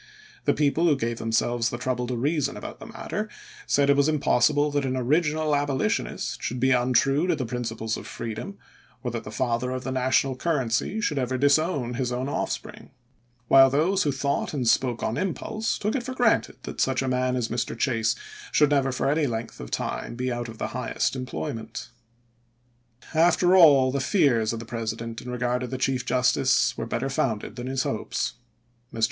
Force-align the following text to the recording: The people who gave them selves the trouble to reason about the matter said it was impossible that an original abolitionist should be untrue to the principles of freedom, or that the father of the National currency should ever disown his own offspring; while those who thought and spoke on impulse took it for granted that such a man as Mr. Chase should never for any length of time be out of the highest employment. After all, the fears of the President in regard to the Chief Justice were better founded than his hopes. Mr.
The 0.45 0.55
people 0.55 0.85
who 0.87 0.95
gave 0.97 1.19
them 1.19 1.31
selves 1.31 1.69
the 1.69 1.77
trouble 1.77 2.07
to 2.07 2.17
reason 2.17 2.57
about 2.57 2.79
the 2.79 2.87
matter 2.87 3.29
said 3.67 3.87
it 3.87 3.95
was 3.95 4.09
impossible 4.09 4.71
that 4.71 4.83
an 4.83 4.97
original 4.97 5.55
abolitionist 5.55 6.41
should 6.41 6.59
be 6.59 6.71
untrue 6.71 7.27
to 7.27 7.35
the 7.35 7.45
principles 7.45 7.97
of 7.97 8.07
freedom, 8.07 8.57
or 9.03 9.11
that 9.11 9.25
the 9.25 9.29
father 9.31 9.69
of 9.69 9.83
the 9.83 9.91
National 9.91 10.35
currency 10.35 11.01
should 11.01 11.19
ever 11.19 11.37
disown 11.37 11.93
his 11.93 12.11
own 12.11 12.27
offspring; 12.29 12.89
while 13.47 13.69
those 13.69 14.01
who 14.01 14.11
thought 14.11 14.55
and 14.55 14.67
spoke 14.67 15.03
on 15.03 15.17
impulse 15.19 15.77
took 15.77 15.93
it 15.93 16.01
for 16.01 16.15
granted 16.15 16.55
that 16.63 16.81
such 16.81 17.03
a 17.03 17.07
man 17.07 17.35
as 17.35 17.49
Mr. 17.49 17.77
Chase 17.77 18.15
should 18.51 18.71
never 18.71 18.91
for 18.91 19.07
any 19.07 19.27
length 19.27 19.59
of 19.59 19.69
time 19.69 20.15
be 20.15 20.31
out 20.31 20.49
of 20.49 20.57
the 20.57 20.69
highest 20.69 21.15
employment. 21.15 21.89
After 23.13 23.55
all, 23.55 23.91
the 23.91 23.99
fears 23.99 24.51
of 24.51 24.57
the 24.59 24.65
President 24.65 25.21
in 25.21 25.29
regard 25.29 25.61
to 25.61 25.67
the 25.67 25.77
Chief 25.77 26.07
Justice 26.07 26.75
were 26.75 26.87
better 26.87 27.07
founded 27.07 27.55
than 27.55 27.67
his 27.67 27.83
hopes. 27.83 28.33
Mr. 28.91 28.99